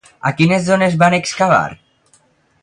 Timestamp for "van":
1.03-1.17